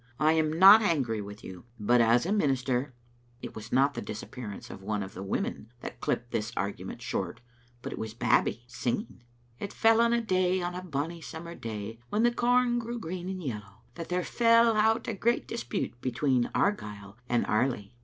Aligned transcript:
I 0.19 0.33
am 0.33 0.51
not 0.57 0.81
angry 0.81 1.21
with 1.21 1.43
you, 1.43 1.65
but 1.79 2.01
as 2.01 2.25
a 2.25 2.29
minis 2.29 2.65
ter" 2.65 2.95
It 3.43 3.55
was 3.55 3.71
not 3.71 3.93
the 3.93 4.01
disappearance 4.01 4.71
of 4.71 4.81
one 4.81 5.03
of 5.03 5.13
the 5.13 5.21
women 5.21 5.71
that 5.81 6.01
clipped 6.01 6.31
this 6.31 6.51
argument 6.57 7.03
short; 7.03 7.39
it 7.85 7.99
was 7.99 8.15
Babbie 8.15 8.63
sing 8.65 9.01
ing— 9.01 9.23
"It 9.59 9.71
fell 9.71 10.01
on 10.01 10.11
a 10.11 10.19
day, 10.19 10.59
on 10.59 10.73
a 10.73 10.81
bonny 10.81 11.21
summer 11.21 11.53
day, 11.53 11.99
"When 12.09 12.23
the 12.23 12.33
corn 12.33 12.79
grew 12.79 12.97
green 12.97 13.29
and 13.29 13.43
yellow, 13.43 13.83
That 13.93 14.09
there 14.09 14.23
fell 14.23 14.75
out 14.75 15.07
a 15.07 15.13
great 15.13 15.47
dispute 15.47 16.01
Between 16.01 16.49
Argyle 16.55 17.19
and 17.29 17.45
Airly. 17.47 17.93